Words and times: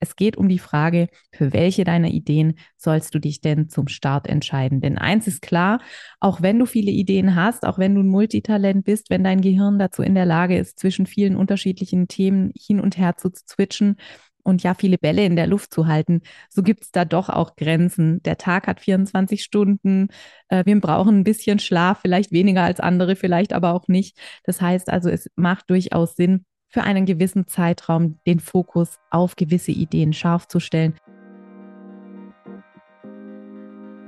Es 0.00 0.16
geht 0.16 0.36
um 0.36 0.48
die 0.48 0.58
Frage, 0.58 1.08
für 1.32 1.52
welche 1.52 1.84
deiner 1.84 2.08
Ideen 2.08 2.54
sollst 2.76 3.14
du 3.14 3.18
dich 3.18 3.40
denn 3.40 3.68
zum 3.68 3.88
Start 3.88 4.28
entscheiden? 4.28 4.80
Denn 4.80 4.98
eins 4.98 5.26
ist 5.26 5.42
klar, 5.42 5.80
auch 6.20 6.42
wenn 6.42 6.58
du 6.58 6.66
viele 6.66 6.90
Ideen 6.90 7.34
hast, 7.34 7.66
auch 7.66 7.78
wenn 7.78 7.94
du 7.94 8.02
ein 8.02 8.08
Multitalent 8.08 8.84
bist, 8.84 9.10
wenn 9.10 9.24
dein 9.24 9.40
Gehirn 9.40 9.78
dazu 9.78 10.02
in 10.02 10.14
der 10.14 10.26
Lage 10.26 10.56
ist, 10.56 10.78
zwischen 10.78 11.06
vielen 11.06 11.36
unterschiedlichen 11.36 12.08
Themen 12.08 12.52
hin 12.56 12.80
und 12.80 12.96
her 12.96 13.16
zu 13.16 13.30
switchen, 13.34 13.96
und 14.48 14.62
ja, 14.62 14.74
viele 14.74 14.98
Bälle 14.98 15.24
in 15.24 15.36
der 15.36 15.46
Luft 15.46 15.72
zu 15.74 15.86
halten, 15.86 16.22
so 16.48 16.62
gibt 16.62 16.84
es 16.84 16.90
da 16.90 17.04
doch 17.04 17.28
auch 17.28 17.54
Grenzen. 17.54 18.22
Der 18.22 18.38
Tag 18.38 18.66
hat 18.66 18.80
24 18.80 19.42
Stunden. 19.44 20.08
Äh, 20.48 20.64
wir 20.64 20.80
brauchen 20.80 21.18
ein 21.18 21.24
bisschen 21.24 21.58
Schlaf, 21.58 22.00
vielleicht 22.00 22.32
weniger 22.32 22.62
als 22.62 22.80
andere, 22.80 23.14
vielleicht 23.14 23.52
aber 23.52 23.74
auch 23.74 23.88
nicht. 23.88 24.18
Das 24.44 24.60
heißt 24.60 24.88
also, 24.88 25.10
es 25.10 25.30
macht 25.36 25.68
durchaus 25.70 26.16
Sinn, 26.16 26.46
für 26.68 26.82
einen 26.82 27.06
gewissen 27.06 27.46
Zeitraum 27.46 28.18
den 28.26 28.40
Fokus 28.40 28.98
auf 29.10 29.36
gewisse 29.36 29.72
Ideen 29.72 30.12
scharf 30.12 30.46
zu 30.48 30.60
stellen. 30.60 30.94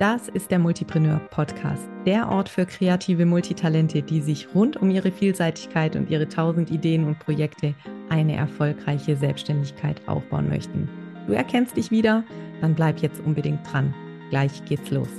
Das 0.01 0.29
ist 0.29 0.49
der 0.49 0.57
Multipreneur 0.57 1.19
Podcast, 1.29 1.87
der 2.07 2.27
Ort 2.27 2.49
für 2.49 2.65
kreative 2.65 3.27
Multitalente, 3.27 4.01
die 4.01 4.19
sich 4.19 4.47
rund 4.55 4.77
um 4.77 4.89
ihre 4.89 5.11
Vielseitigkeit 5.11 5.95
und 5.95 6.09
ihre 6.09 6.27
tausend 6.27 6.71
Ideen 6.71 7.05
und 7.05 7.19
Projekte 7.19 7.75
eine 8.09 8.35
erfolgreiche 8.35 9.15
Selbstständigkeit 9.15 10.01
aufbauen 10.07 10.49
möchten. 10.49 10.89
Du 11.27 11.33
erkennst 11.33 11.77
dich 11.77 11.91
wieder? 11.91 12.23
Dann 12.61 12.73
bleib 12.73 12.99
jetzt 12.99 13.21
unbedingt 13.21 13.59
dran. 13.71 13.93
Gleich 14.31 14.65
geht's 14.65 14.89
los. 14.89 15.09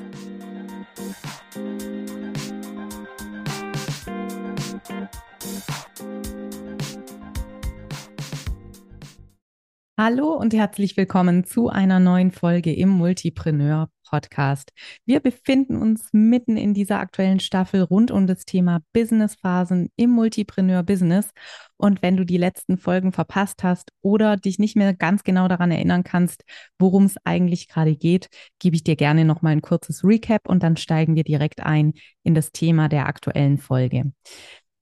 Hallo 10.05 10.33
und 10.33 10.53
herzlich 10.53 10.97
willkommen 10.97 11.45
zu 11.45 11.69
einer 11.69 12.01
neuen 12.01 12.33
Folge 12.33 12.75
im 12.75 12.89
Multipreneur 12.89 13.89
Podcast. 14.05 14.73
Wir 15.07 15.21
befinden 15.21 15.77
uns 15.77 16.09
mitten 16.11 16.57
in 16.57 16.75
dieser 16.75 16.99
aktuellen 16.99 17.39
Staffel 17.39 17.83
rund 17.83 18.11
um 18.11 18.27
das 18.27 18.45
Thema 18.45 18.81
Businessphasen 18.93 19.91
im 19.95 20.11
Multipreneur 20.11 20.83
Business. 20.83 21.31
Und 21.77 22.03
wenn 22.03 22.17
du 22.17 22.27
die 22.27 22.37
letzten 22.37 22.79
Folgen 22.79 23.13
verpasst 23.13 23.63
hast 23.63 23.93
oder 24.01 24.37
dich 24.37 24.59
nicht 24.59 24.75
mehr 24.75 24.93
ganz 24.93 25.23
genau 25.23 25.47
daran 25.47 25.71
erinnern 25.71 26.03
kannst, 26.03 26.43
worum 26.81 27.05
es 27.05 27.15
eigentlich 27.23 27.69
gerade 27.69 27.95
geht, 27.95 28.27
gebe 28.59 28.75
ich 28.75 28.83
dir 28.83 28.97
gerne 28.97 29.25
noch 29.25 29.41
mal 29.41 29.51
ein 29.51 29.63
kurzes 29.63 30.03
Recap 30.03 30.49
und 30.49 30.65
dann 30.65 30.77
steigen 30.77 31.15
wir 31.15 31.23
direkt 31.23 31.61
ein 31.61 31.93
in 32.25 32.35
das 32.35 32.51
Thema 32.51 32.89
der 32.89 33.07
aktuellen 33.07 33.57
Folge. 33.57 34.11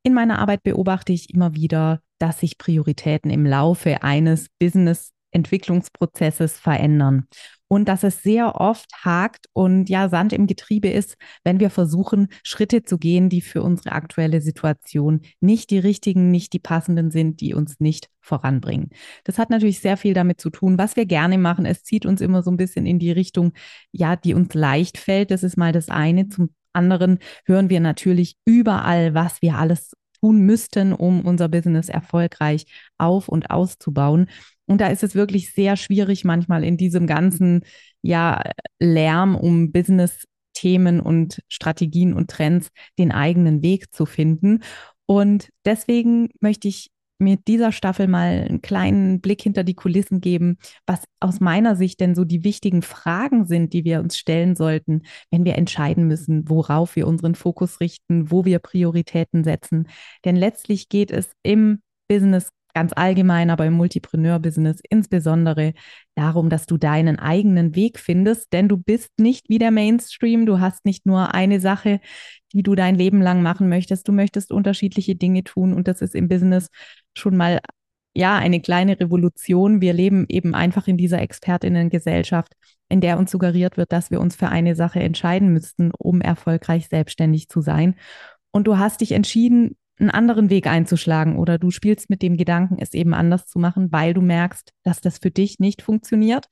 In 0.02 0.14
meiner 0.14 0.38
Arbeit 0.38 0.62
beobachte 0.62 1.12
ich 1.12 1.34
immer 1.34 1.54
wieder, 1.54 2.00
dass 2.18 2.40
sich 2.40 2.58
Prioritäten 2.58 3.30
im 3.30 3.44
Laufe 3.44 4.02
eines 4.02 4.46
Business-Entwicklungsprozesses 4.58 6.58
verändern 6.58 7.26
und 7.68 7.88
dass 7.88 8.02
es 8.02 8.22
sehr 8.22 8.60
oft 8.60 8.90
hakt 9.04 9.46
und 9.52 9.88
ja 9.88 10.08
Sand 10.08 10.32
im 10.32 10.46
Getriebe 10.46 10.88
ist, 10.88 11.16
wenn 11.44 11.60
wir 11.60 11.70
versuchen, 11.70 12.28
Schritte 12.42 12.82
zu 12.82 12.98
gehen, 12.98 13.28
die 13.28 13.42
für 13.42 13.62
unsere 13.62 13.92
aktuelle 13.92 14.40
Situation 14.40 15.20
nicht 15.40 15.70
die 15.70 15.78
richtigen, 15.78 16.30
nicht 16.30 16.52
die 16.52 16.58
passenden 16.58 17.10
sind, 17.10 17.40
die 17.40 17.54
uns 17.54 17.78
nicht 17.78 18.08
voranbringen. 18.20 18.90
Das 19.24 19.38
hat 19.38 19.50
natürlich 19.50 19.80
sehr 19.80 19.96
viel 19.96 20.14
damit 20.14 20.40
zu 20.40 20.50
tun, 20.50 20.78
was 20.78 20.96
wir 20.96 21.06
gerne 21.06 21.38
machen. 21.38 21.64
Es 21.64 21.84
zieht 21.84 22.06
uns 22.06 22.20
immer 22.20 22.42
so 22.42 22.50
ein 22.50 22.56
bisschen 22.56 22.86
in 22.86 22.98
die 22.98 23.12
Richtung, 23.12 23.52
ja, 23.92 24.16
die 24.16 24.34
uns 24.34 24.54
leicht 24.54 24.98
fällt. 24.98 25.30
Das 25.30 25.42
ist 25.42 25.56
mal 25.56 25.72
das 25.72 25.90
eine. 25.90 26.28
Zum 26.28 26.50
anderen 26.72 27.18
hören 27.44 27.70
wir 27.70 27.80
natürlich 27.80 28.36
überall, 28.44 29.14
was 29.14 29.42
wir 29.42 29.56
alles 29.56 29.92
tun 30.20 30.40
müssten, 30.40 30.92
um 30.92 31.22
unser 31.22 31.48
Business 31.48 31.88
erfolgreich 31.88 32.66
auf 32.98 33.28
und 33.28 33.50
auszubauen. 33.50 34.28
Und 34.66 34.80
da 34.80 34.88
ist 34.88 35.02
es 35.02 35.14
wirklich 35.14 35.52
sehr 35.52 35.76
schwierig, 35.76 36.24
manchmal 36.24 36.62
in 36.62 36.76
diesem 36.76 37.06
ganzen 37.06 37.64
ja, 38.02 38.42
Lärm 38.78 39.34
um 39.34 39.72
Business-Themen 39.72 41.00
und 41.00 41.42
Strategien 41.48 42.14
und 42.14 42.30
Trends 42.30 42.68
den 42.98 43.12
eigenen 43.12 43.62
Weg 43.62 43.92
zu 43.92 44.06
finden. 44.06 44.62
Und 45.06 45.48
deswegen 45.64 46.28
möchte 46.40 46.68
ich 46.68 46.90
mit 47.20 47.46
dieser 47.48 47.70
Staffel 47.72 48.08
mal 48.08 48.46
einen 48.48 48.62
kleinen 48.62 49.20
Blick 49.20 49.42
hinter 49.42 49.62
die 49.62 49.74
Kulissen 49.74 50.20
geben, 50.20 50.56
was 50.86 51.04
aus 51.20 51.40
meiner 51.40 51.76
Sicht 51.76 52.00
denn 52.00 52.14
so 52.14 52.24
die 52.24 52.44
wichtigen 52.44 52.82
Fragen 52.82 53.46
sind, 53.46 53.72
die 53.72 53.84
wir 53.84 54.00
uns 54.00 54.16
stellen 54.16 54.56
sollten, 54.56 55.02
wenn 55.30 55.44
wir 55.44 55.56
entscheiden 55.56 56.06
müssen, 56.06 56.48
worauf 56.48 56.96
wir 56.96 57.06
unseren 57.06 57.34
Fokus 57.34 57.80
richten, 57.80 58.30
wo 58.30 58.44
wir 58.44 58.58
Prioritäten 58.58 59.44
setzen. 59.44 59.88
Denn 60.24 60.36
letztlich 60.36 60.88
geht 60.88 61.10
es 61.10 61.30
im 61.42 61.82
Business 62.08 62.50
ganz 62.74 62.92
allgemein, 62.94 63.50
aber 63.50 63.66
im 63.66 63.74
Multipreneur-Business 63.74 64.80
insbesondere 64.88 65.74
darum, 66.14 66.48
dass 66.50 66.66
du 66.66 66.76
deinen 66.76 67.18
eigenen 67.18 67.74
Weg 67.74 67.98
findest, 67.98 68.52
denn 68.52 68.68
du 68.68 68.76
bist 68.76 69.10
nicht 69.18 69.48
wie 69.48 69.58
der 69.58 69.70
Mainstream, 69.70 70.46
du 70.46 70.60
hast 70.60 70.84
nicht 70.84 71.06
nur 71.06 71.34
eine 71.34 71.60
Sache, 71.60 72.00
die 72.52 72.62
du 72.62 72.74
dein 72.74 72.94
Leben 72.94 73.22
lang 73.22 73.42
machen 73.42 73.68
möchtest, 73.68 74.08
du 74.08 74.12
möchtest 74.12 74.52
unterschiedliche 74.52 75.14
Dinge 75.16 75.44
tun 75.44 75.72
und 75.72 75.88
das 75.88 76.00
ist 76.00 76.14
im 76.14 76.28
Business 76.28 76.68
schon 77.14 77.36
mal 77.36 77.60
ja 78.14 78.36
eine 78.36 78.60
kleine 78.60 78.98
Revolution. 78.98 79.80
Wir 79.80 79.92
leben 79.92 80.26
eben 80.28 80.54
einfach 80.54 80.86
in 80.86 80.96
dieser 80.96 81.20
Expertinnengesellschaft, 81.20 82.52
in 82.88 83.00
der 83.00 83.18
uns 83.18 83.30
suggeriert 83.30 83.76
wird, 83.76 83.92
dass 83.92 84.10
wir 84.10 84.20
uns 84.20 84.36
für 84.36 84.48
eine 84.48 84.74
Sache 84.74 85.00
entscheiden 85.00 85.52
müssten, 85.52 85.92
um 85.96 86.20
erfolgreich 86.20 86.88
selbstständig 86.88 87.48
zu 87.48 87.60
sein. 87.60 87.94
Und 88.50 88.66
du 88.66 88.78
hast 88.78 89.00
dich 89.00 89.12
entschieden, 89.12 89.76
einen 89.98 90.10
anderen 90.10 90.50
Weg 90.50 90.66
einzuschlagen 90.66 91.36
oder 91.36 91.58
du 91.58 91.70
spielst 91.70 92.10
mit 92.10 92.22
dem 92.22 92.36
Gedanken, 92.36 92.78
es 92.78 92.94
eben 92.94 93.14
anders 93.14 93.46
zu 93.46 93.58
machen, 93.58 93.92
weil 93.92 94.14
du 94.14 94.22
merkst, 94.22 94.72
dass 94.82 95.00
das 95.00 95.18
für 95.18 95.30
dich 95.30 95.58
nicht 95.58 95.82
funktioniert. 95.82 96.46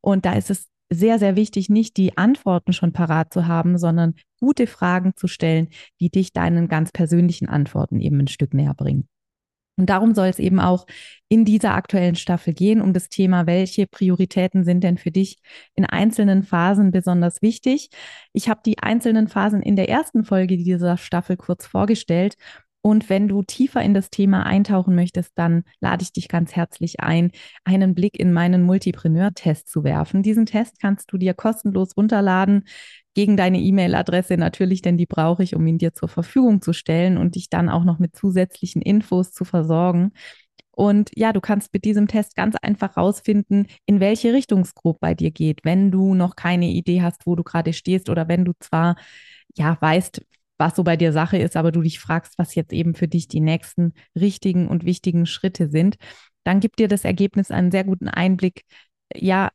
Und 0.00 0.24
da 0.24 0.32
ist 0.32 0.50
es 0.50 0.68
sehr, 0.90 1.18
sehr 1.18 1.36
wichtig, 1.36 1.68
nicht 1.68 1.98
die 1.98 2.16
Antworten 2.16 2.72
schon 2.72 2.92
parat 2.92 3.32
zu 3.32 3.46
haben, 3.46 3.76
sondern 3.76 4.14
gute 4.40 4.66
Fragen 4.66 5.12
zu 5.16 5.28
stellen, 5.28 5.68
die 6.00 6.10
dich 6.10 6.32
deinen 6.32 6.68
ganz 6.68 6.92
persönlichen 6.92 7.48
Antworten 7.48 8.00
eben 8.00 8.20
ein 8.20 8.28
Stück 8.28 8.54
näher 8.54 8.74
bringen. 8.74 9.06
Und 9.78 9.88
darum 9.88 10.14
soll 10.14 10.26
es 10.26 10.38
eben 10.38 10.60
auch 10.60 10.86
in 11.28 11.44
dieser 11.44 11.74
aktuellen 11.74 12.16
Staffel 12.16 12.52
gehen, 12.52 12.82
um 12.82 12.92
das 12.92 13.08
Thema, 13.08 13.46
welche 13.46 13.86
Prioritäten 13.86 14.64
sind 14.64 14.84
denn 14.84 14.98
für 14.98 15.10
dich 15.10 15.38
in 15.74 15.86
einzelnen 15.86 16.42
Phasen 16.42 16.90
besonders 16.90 17.40
wichtig. 17.40 17.90
Ich 18.32 18.48
habe 18.48 18.60
die 18.66 18.78
einzelnen 18.78 19.28
Phasen 19.28 19.62
in 19.62 19.76
der 19.76 19.88
ersten 19.88 20.24
Folge 20.24 20.56
dieser 20.56 20.96
Staffel 20.96 21.36
kurz 21.36 21.66
vorgestellt 21.66 22.36
und 22.80 23.10
wenn 23.10 23.28
du 23.28 23.42
tiefer 23.42 23.82
in 23.82 23.92
das 23.92 24.10
Thema 24.10 24.46
eintauchen 24.46 24.94
möchtest, 24.94 25.32
dann 25.34 25.64
lade 25.80 26.02
ich 26.02 26.12
dich 26.12 26.28
ganz 26.28 26.54
herzlich 26.54 27.00
ein, 27.00 27.32
einen 27.64 27.94
Blick 27.94 28.18
in 28.18 28.32
meinen 28.32 28.62
Multipreneur-Test 28.62 29.68
zu 29.68 29.82
werfen. 29.84 30.22
Diesen 30.22 30.46
Test 30.46 30.80
kannst 30.80 31.12
du 31.12 31.18
dir 31.18 31.34
kostenlos 31.34 31.96
runterladen 31.96 32.64
gegen 33.18 33.36
deine 33.36 33.58
E-Mail-Adresse 33.58 34.36
natürlich, 34.36 34.80
denn 34.80 34.96
die 34.96 35.04
brauche 35.04 35.42
ich, 35.42 35.56
um 35.56 35.66
ihn 35.66 35.78
dir 35.78 35.92
zur 35.92 36.08
Verfügung 36.08 36.62
zu 36.62 36.72
stellen 36.72 37.16
und 37.16 37.34
dich 37.34 37.50
dann 37.50 37.68
auch 37.68 37.82
noch 37.82 37.98
mit 37.98 38.14
zusätzlichen 38.14 38.80
Infos 38.80 39.32
zu 39.32 39.44
versorgen. 39.44 40.12
Und 40.70 41.10
ja, 41.16 41.32
du 41.32 41.40
kannst 41.40 41.72
mit 41.72 41.84
diesem 41.84 42.06
Test 42.06 42.36
ganz 42.36 42.54
einfach 42.62 42.96
rausfinden, 42.96 43.66
in 43.86 43.98
welche 43.98 44.32
Richtung 44.32 44.60
es 44.60 44.72
grob 44.72 45.00
bei 45.00 45.14
dir 45.14 45.32
geht, 45.32 45.64
wenn 45.64 45.90
du 45.90 46.14
noch 46.14 46.36
keine 46.36 46.68
Idee 46.68 47.02
hast, 47.02 47.26
wo 47.26 47.34
du 47.34 47.42
gerade 47.42 47.72
stehst 47.72 48.08
oder 48.08 48.28
wenn 48.28 48.44
du 48.44 48.52
zwar 48.60 48.94
ja 49.56 49.76
weißt, 49.80 50.24
was 50.56 50.76
so 50.76 50.84
bei 50.84 50.96
dir 50.96 51.12
Sache 51.12 51.38
ist, 51.38 51.56
aber 51.56 51.72
du 51.72 51.82
dich 51.82 51.98
fragst, 51.98 52.38
was 52.38 52.54
jetzt 52.54 52.72
eben 52.72 52.94
für 52.94 53.08
dich 53.08 53.26
die 53.26 53.40
nächsten 53.40 53.94
richtigen 54.14 54.68
und 54.68 54.84
wichtigen 54.84 55.26
Schritte 55.26 55.68
sind, 55.68 55.96
dann 56.44 56.60
gibt 56.60 56.78
dir 56.78 56.86
das 56.86 57.04
Ergebnis 57.04 57.50
einen 57.50 57.72
sehr 57.72 57.82
guten 57.82 58.06
Einblick, 58.06 58.62
ja, 59.12 59.50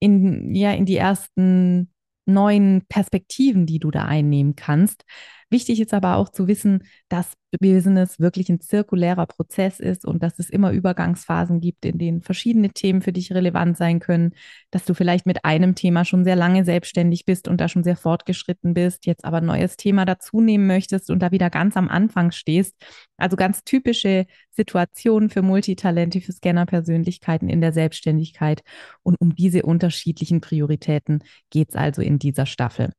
in, 0.00 0.54
ja, 0.54 0.72
in 0.72 0.86
die 0.86 0.96
ersten 0.96 1.90
neuen 2.28 2.84
Perspektiven, 2.88 3.66
die 3.66 3.78
du 3.78 3.90
da 3.90 4.04
einnehmen 4.04 4.56
kannst. 4.56 5.04
Wichtig 5.50 5.80
ist 5.80 5.94
aber 5.94 6.16
auch 6.16 6.28
zu 6.28 6.46
wissen, 6.46 6.84
dass 7.08 7.32
Business 7.60 8.20
wirklich 8.20 8.50
ein 8.50 8.60
zirkulärer 8.60 9.26
Prozess 9.26 9.80
ist 9.80 10.04
und 10.04 10.22
dass 10.22 10.38
es 10.38 10.50
immer 10.50 10.72
Übergangsphasen 10.72 11.60
gibt, 11.60 11.86
in 11.86 11.96
denen 11.96 12.22
verschiedene 12.22 12.70
Themen 12.70 13.00
für 13.00 13.12
dich 13.12 13.32
relevant 13.32 13.78
sein 13.78 14.00
können, 14.00 14.34
dass 14.70 14.84
du 14.84 14.92
vielleicht 14.92 15.24
mit 15.24 15.46
einem 15.46 15.74
Thema 15.74 16.04
schon 16.04 16.24
sehr 16.24 16.36
lange 16.36 16.64
selbstständig 16.64 17.24
bist 17.24 17.48
und 17.48 17.60
da 17.60 17.68
schon 17.68 17.84
sehr 17.84 17.96
fortgeschritten 17.96 18.74
bist, 18.74 19.06
jetzt 19.06 19.24
aber 19.24 19.38
ein 19.38 19.46
neues 19.46 19.78
Thema 19.78 20.04
dazu 20.04 20.42
nehmen 20.42 20.66
möchtest 20.66 21.10
und 21.10 21.20
da 21.20 21.30
wieder 21.30 21.48
ganz 21.48 21.76
am 21.78 21.88
Anfang 21.88 22.30
stehst. 22.30 22.74
Also 23.16 23.36
ganz 23.36 23.64
typische 23.64 24.26
Situationen 24.50 25.30
für 25.30 25.42
Multitalente, 25.42 26.20
für 26.20 26.32
Scanner-Persönlichkeiten 26.32 27.48
in 27.48 27.62
der 27.62 27.72
Selbstständigkeit. 27.72 28.62
Und 29.02 29.16
um 29.20 29.34
diese 29.34 29.62
unterschiedlichen 29.62 30.40
Prioritäten 30.40 31.24
geht 31.50 31.70
es 31.70 31.76
also 31.76 32.02
in 32.02 32.18
dieser 32.18 32.44
Staffel. 32.44 32.92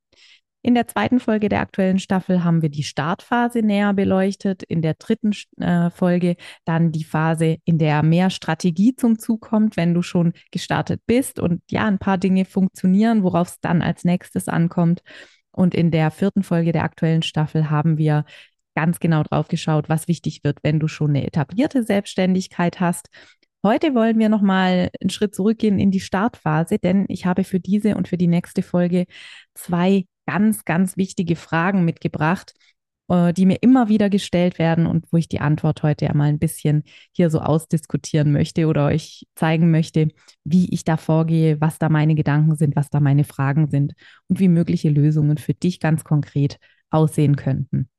In 0.62 0.76
der 0.76 0.88
zweiten 0.88 1.22
Folge 1.22 1.48
der 1.48 1.62
aktuellen 1.62 2.00
Staffel 2.00 2.44
haben 2.44 2.62
wir 2.62 2.70
die 2.70 2.84
Startphase 2.84 3.60
näher 3.60 3.94
beleuchtet. 3.94 4.62
In 4.64 4.82
der 4.82 4.96
dritten 4.96 5.32
äh, 5.58 5.90
Folge 5.90 6.36
dann 6.66 6.92
die 6.92 7.06
Phase, 7.06 7.58
in 7.64 7.78
der 7.78 8.04
mehr 8.04 8.30
Strategie 8.30 8.94
zum 8.94 9.20
Zug 9.20 9.42
kommt, 9.42 9.78
wenn 9.78 9.94
du 9.94 10.02
schon 10.02 10.34
gestartet 10.52 11.02
bist 11.06 11.40
und 11.40 11.62
ja, 11.72 11.86
ein 11.86 11.98
paar 11.98 12.18
Dinge 12.18 12.44
funktionieren, 12.44 13.24
worauf 13.24 13.50
es 13.50 13.60
dann 13.62 13.82
als 13.82 14.04
nächstes 14.04 14.50
ankommt. 14.50 15.02
Und 15.52 15.74
in 15.74 15.92
der 15.92 16.12
vierten 16.12 16.44
Folge 16.44 16.74
der 16.74 16.84
aktuellen 16.84 17.22
Staffel 17.22 17.70
haben 17.70 17.98
wir 17.98 18.26
ganz 18.76 19.00
genau 19.00 19.24
drauf 19.24 19.48
geschaut, 19.48 19.88
was 19.88 20.08
wichtig 20.10 20.44
wird, 20.44 20.60
wenn 20.62 20.80
du 20.80 20.88
schon 20.88 21.12
eine 21.12 21.26
etablierte 21.26 21.84
Selbstständigkeit 21.84 22.80
hast 22.80 23.10
Heute 23.62 23.94
wollen 23.94 24.18
wir 24.20 24.30
nochmal 24.30 24.90
einen 25.02 25.10
Schritt 25.10 25.36
zurückgehen 25.36 25.80
in 25.80 25.92
die 25.92 26.00
Startphase, 26.00 26.80
denn 26.80 27.04
ich 27.10 27.26
habe 27.26 27.44
für 27.44 27.60
diese 27.60 27.96
und 27.96 28.08
für 28.08 28.16
die 28.16 28.28
nächste 28.28 28.62
Folge 28.62 29.06
zwei 29.54 30.06
ganz, 30.30 30.64
ganz 30.64 30.96
wichtige 30.96 31.36
Fragen 31.36 31.86
mitgebracht, 31.86 32.54
äh, 33.10 33.34
die 33.34 33.48
mir 33.48 33.58
immer 33.62 33.90
wieder 33.90 34.12
gestellt 34.12 34.60
werden 34.60 34.86
und 34.86 35.12
wo 35.12 35.18
ich 35.18 35.28
die 35.28 35.42
Antwort 35.42 35.82
heute 35.82 36.06
ja 36.06 36.14
mal 36.14 36.30
ein 36.30 36.38
bisschen 36.38 36.84
hier 37.12 37.32
so 37.32 37.40
ausdiskutieren 37.40 38.32
möchte 38.32 38.68
oder 38.68 38.86
euch 38.86 39.26
zeigen 39.34 39.72
möchte, 39.72 40.10
wie 40.44 40.72
ich 40.72 40.84
da 40.84 40.98
vorgehe, 40.98 41.60
was 41.60 41.80
da 41.80 41.90
meine 41.90 42.14
Gedanken 42.14 42.56
sind, 42.56 42.76
was 42.76 42.92
da 42.92 43.00
meine 43.00 43.24
Fragen 43.24 43.72
sind 43.72 43.94
und 44.28 44.40
wie 44.40 44.50
mögliche 44.50 44.90
Lösungen 44.90 45.40
für 45.40 45.56
dich 45.56 45.80
ganz 45.80 46.04
konkret 46.04 46.60
aussehen 46.92 47.36
könnten. 47.36 47.90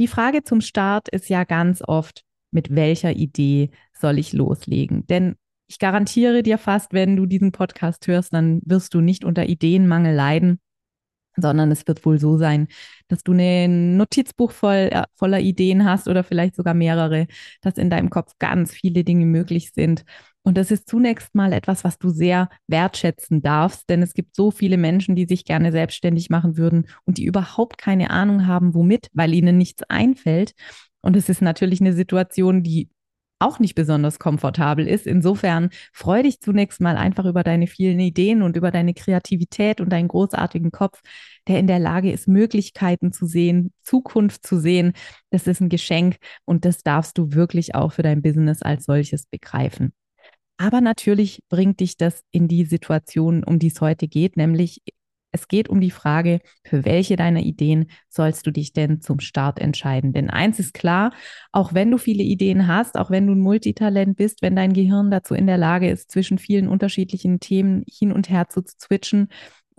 Die 0.00 0.08
Frage 0.08 0.42
zum 0.42 0.60
Start 0.60 1.08
ist 1.08 1.28
ja 1.28 1.44
ganz 1.44 1.82
oft, 1.86 2.24
mit 2.50 2.74
welcher 2.74 3.12
Idee 3.12 3.70
soll 3.92 4.18
ich 4.18 4.32
loslegen? 4.32 5.06
Denn 5.06 5.36
ich 5.68 5.78
garantiere 5.78 6.42
dir 6.42 6.58
fast, 6.58 6.92
wenn 6.92 7.14
du 7.14 7.26
diesen 7.26 7.52
Podcast 7.52 8.08
hörst, 8.08 8.32
dann 8.32 8.60
wirst 8.64 8.92
du 8.92 9.00
nicht 9.00 9.24
unter 9.24 9.48
Ideenmangel 9.48 10.16
leiden, 10.16 10.58
sondern 11.40 11.70
es 11.70 11.86
wird 11.86 12.04
wohl 12.04 12.18
so 12.18 12.38
sein, 12.38 12.68
dass 13.08 13.22
du 13.22 13.32
ein 13.32 13.96
Notizbuch 13.96 14.52
voll, 14.52 14.88
äh, 14.92 15.04
voller 15.16 15.40
Ideen 15.40 15.84
hast 15.84 16.08
oder 16.08 16.24
vielleicht 16.24 16.56
sogar 16.56 16.74
mehrere, 16.74 17.26
dass 17.60 17.76
in 17.76 17.90
deinem 17.90 18.10
Kopf 18.10 18.34
ganz 18.38 18.72
viele 18.72 19.04
Dinge 19.04 19.26
möglich 19.26 19.72
sind. 19.74 20.04
Und 20.42 20.56
das 20.56 20.70
ist 20.70 20.88
zunächst 20.88 21.34
mal 21.34 21.52
etwas, 21.52 21.84
was 21.84 21.98
du 21.98 22.08
sehr 22.08 22.48
wertschätzen 22.66 23.42
darfst, 23.42 23.90
denn 23.90 24.02
es 24.02 24.14
gibt 24.14 24.34
so 24.34 24.50
viele 24.50 24.78
Menschen, 24.78 25.14
die 25.14 25.26
sich 25.26 25.44
gerne 25.44 25.70
selbstständig 25.70 26.30
machen 26.30 26.56
würden 26.56 26.86
und 27.04 27.18
die 27.18 27.24
überhaupt 27.24 27.76
keine 27.78 28.10
Ahnung 28.10 28.46
haben, 28.46 28.74
womit, 28.74 29.08
weil 29.12 29.34
ihnen 29.34 29.58
nichts 29.58 29.82
einfällt. 29.84 30.52
Und 31.02 31.16
es 31.16 31.28
ist 31.28 31.42
natürlich 31.42 31.80
eine 31.80 31.92
Situation, 31.92 32.62
die 32.62 32.88
auch 33.40 33.58
nicht 33.58 33.74
besonders 33.74 34.18
komfortabel 34.18 34.86
ist. 34.86 35.06
Insofern 35.06 35.70
freu 35.92 36.22
dich 36.22 36.40
zunächst 36.40 36.80
mal 36.80 36.96
einfach 36.96 37.24
über 37.24 37.42
deine 37.42 37.66
vielen 37.66 37.98
Ideen 37.98 38.42
und 38.42 38.56
über 38.56 38.70
deine 38.70 38.94
Kreativität 38.94 39.80
und 39.80 39.90
deinen 39.90 40.08
großartigen 40.08 40.70
Kopf, 40.70 41.00
der 41.48 41.58
in 41.58 41.66
der 41.66 41.78
Lage 41.78 42.12
ist, 42.12 42.28
Möglichkeiten 42.28 43.12
zu 43.12 43.26
sehen, 43.26 43.72
Zukunft 43.82 44.46
zu 44.46 44.60
sehen. 44.60 44.92
Das 45.30 45.46
ist 45.46 45.60
ein 45.60 45.70
Geschenk 45.70 46.16
und 46.44 46.64
das 46.64 46.82
darfst 46.82 47.18
du 47.18 47.32
wirklich 47.32 47.74
auch 47.74 47.92
für 47.92 48.02
dein 48.02 48.22
Business 48.22 48.62
als 48.62 48.84
solches 48.84 49.26
begreifen. 49.26 49.92
Aber 50.58 50.82
natürlich 50.82 51.42
bringt 51.48 51.80
dich 51.80 51.96
das 51.96 52.22
in 52.30 52.46
die 52.46 52.66
Situation, 52.66 53.42
um 53.44 53.58
die 53.58 53.68
es 53.68 53.80
heute 53.80 54.08
geht, 54.08 54.36
nämlich 54.36 54.82
es 55.32 55.48
geht 55.48 55.68
um 55.68 55.80
die 55.80 55.90
Frage, 55.90 56.40
für 56.64 56.84
welche 56.84 57.16
deiner 57.16 57.40
Ideen 57.40 57.86
sollst 58.08 58.46
du 58.46 58.50
dich 58.50 58.72
denn 58.72 59.00
zum 59.00 59.20
Start 59.20 59.60
entscheiden? 59.60 60.12
Denn 60.12 60.30
eins 60.30 60.58
ist 60.58 60.74
klar, 60.74 61.12
auch 61.52 61.74
wenn 61.74 61.90
du 61.90 61.98
viele 61.98 62.22
Ideen 62.22 62.66
hast, 62.66 62.98
auch 62.98 63.10
wenn 63.10 63.26
du 63.26 63.34
ein 63.34 63.40
Multitalent 63.40 64.16
bist, 64.16 64.42
wenn 64.42 64.56
dein 64.56 64.72
Gehirn 64.72 65.10
dazu 65.10 65.34
in 65.34 65.46
der 65.46 65.58
Lage 65.58 65.88
ist, 65.90 66.10
zwischen 66.10 66.38
vielen 66.38 66.68
unterschiedlichen 66.68 67.40
Themen 67.40 67.84
hin 67.88 68.12
und 68.12 68.28
her 68.30 68.48
zu 68.48 68.62
switchen 68.66 69.28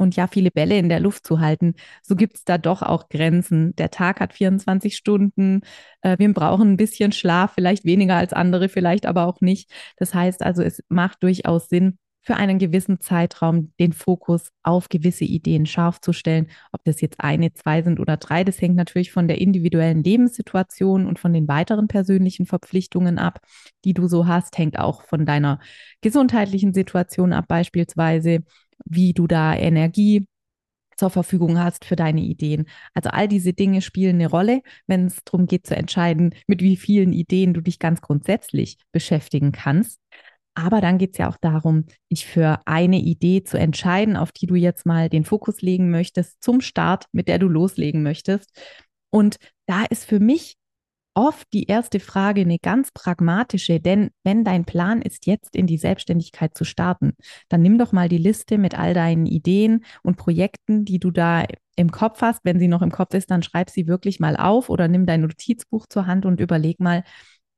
und 0.02 0.16
ja, 0.16 0.28
viele 0.28 0.52
Bälle 0.52 0.78
in 0.78 0.90
der 0.90 1.00
Luft 1.00 1.26
zu 1.26 1.40
halten, 1.40 1.76
so 2.02 2.16
gibt 2.16 2.38
es 2.38 2.44
da 2.44 2.58
doch 2.58 2.82
auch 2.82 3.08
Grenzen. 3.08 3.76
Der 3.76 3.92
Tag 3.92 4.20
hat 4.20 4.34
24 4.34 4.96
Stunden. 4.98 5.62
Äh, 6.02 6.18
wir 6.18 6.34
brauchen 6.34 6.72
ein 6.74 6.78
bisschen 6.78 7.12
Schlaf, 7.12 7.54
vielleicht 7.54 7.86
weniger 7.86 8.16
als 8.16 8.34
andere, 8.34 8.68
vielleicht 8.68 9.06
aber 9.06 9.28
auch 9.28 9.42
nicht. 9.42 9.72
Das 9.98 10.14
heißt 10.14 10.42
also, 10.42 10.64
es 10.64 10.84
macht 10.90 11.24
durchaus 11.24 11.70
Sinn, 11.70 12.00
für 12.22 12.36
einen 12.36 12.60
gewissen 12.60 13.00
Zeitraum 13.00 13.74
den 13.80 13.94
Fokus 13.94 14.52
auf 14.64 14.90
gewisse 14.90 15.26
Ideen 15.26 15.66
scharf 15.66 16.00
zu 16.02 16.14
stellen. 16.14 16.48
Ob 16.72 16.84
das 16.84 17.02
jetzt 17.02 17.20
eine, 17.20 17.54
zwei 17.54 17.82
sind 17.82 18.00
oder 18.00 18.18
drei, 18.18 18.44
das 18.44 18.62
hängt 18.62 18.76
natürlich 18.76 19.12
von 19.12 19.28
der 19.28 19.42
individuellen 19.42 20.04
Lebenssituation 20.04 21.08
und 21.08 21.20
von 21.20 21.34
den 21.34 21.48
weiteren 21.48 21.88
persönlichen 21.88 22.46
Verpflichtungen 22.46 23.18
ab, 23.18 23.40
die 23.86 23.94
du 23.94 24.08
so 24.08 24.28
hast, 24.28 24.58
hängt 24.58 24.78
auch 24.78 25.04
von 25.04 25.26
deiner 25.26 25.60
gesundheitlichen 26.02 26.74
Situation 26.74 27.34
ab, 27.34 27.46
beispielsweise, 27.48 28.44
wie 28.86 29.14
du 29.14 29.28
da 29.28 29.56
Energie 29.56 30.28
zur 31.02 31.10
Verfügung 31.10 31.58
hast 31.58 31.86
für 31.86 31.96
deine 31.96 32.22
Ideen. 32.22 32.68
Also 32.94 33.10
all 33.10 33.28
diese 33.28 33.54
Dinge 33.54 33.82
spielen 33.82 34.18
eine 34.18 34.30
Rolle, 34.30 34.62
wenn 34.86 35.08
es 35.08 35.24
darum 35.24 35.48
geht 35.48 35.66
zu 35.66 35.76
entscheiden, 35.76 36.36
mit 36.46 36.62
wie 36.62 36.78
vielen 36.78 37.12
Ideen 37.12 37.56
du 37.56 37.62
dich 37.62 37.80
ganz 37.80 38.02
grundsätzlich 38.02 38.78
beschäftigen 38.92 39.52
kannst. 39.52 40.00
Aber 40.54 40.82
dann 40.82 40.98
geht 40.98 41.14
es 41.14 41.18
ja 41.18 41.30
auch 41.30 41.38
darum, 41.38 41.86
dich 42.12 42.26
für 42.26 42.60
eine 42.66 43.00
Idee 43.00 43.44
zu 43.44 43.58
entscheiden, 43.58 44.18
auf 44.18 44.32
die 44.32 44.48
du 44.48 44.56
jetzt 44.56 44.86
mal 44.86 45.10
den 45.10 45.24
Fokus 45.24 45.62
legen 45.62 45.92
möchtest, 45.92 46.44
zum 46.44 46.62
Start, 46.62 47.06
mit 47.14 47.28
der 47.28 47.40
du 47.40 47.48
loslegen 47.48 48.04
möchtest. 48.04 48.52
Und 49.10 49.38
da 49.66 49.86
ist 49.86 50.06
für 50.06 50.20
mich 50.20 50.58
oft 51.14 51.48
die 51.54 51.66
erste 51.66 52.00
Frage 52.00 52.42
eine 52.42 52.58
ganz 52.60 52.92
pragmatische, 52.92 53.80
denn 53.80 54.12
wenn 54.24 54.44
dein 54.44 54.66
Plan 54.66 55.02
ist, 55.02 55.26
jetzt 55.26 55.56
in 55.56 55.68
die 55.68 55.78
Selbstständigkeit 55.78 56.58
zu 56.58 56.64
starten, 56.64 57.14
dann 57.50 57.62
nimm 57.62 57.78
doch 57.78 57.92
mal 57.92 58.08
die 58.10 58.18
Liste 58.18 58.58
mit 58.58 58.78
all 58.78 58.94
deinen 58.94 59.26
Ideen 59.26 59.84
und 60.04 60.18
Projekten, 60.18 60.86
die 60.86 61.00
du 61.00 61.12
da 61.12 61.46
im 61.76 61.92
Kopf 61.92 62.22
hast. 62.22 62.42
Wenn 62.44 62.60
sie 62.60 62.68
noch 62.68 62.82
im 62.82 62.92
Kopf 62.92 63.14
ist, 63.14 63.30
dann 63.32 63.44
schreib 63.44 63.70
sie 63.70 63.88
wirklich 63.88 64.20
mal 64.20 64.38
auf 64.38 64.70
oder 64.70 64.88
nimm 64.88 65.06
dein 65.06 65.22
Notizbuch 65.22 65.88
zur 65.88 66.08
Hand 66.08 66.26
und 66.26 66.40
überleg 66.40 66.80
mal, 66.80 67.04